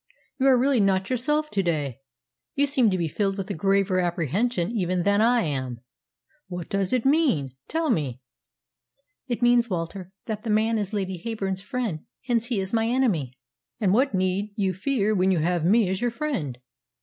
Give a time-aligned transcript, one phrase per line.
[0.39, 1.99] You are really not yourself to day.
[2.55, 5.79] You seem to be filled with a graver apprehension even than I am.
[6.47, 7.55] What does it mean?
[7.67, 8.19] Tell me."
[9.27, 13.37] "It means, Walter, that that man is Lady Heyburn's friend; hence he is my enemy."
[13.79, 16.57] "And what need you fear when you have me as your friend?"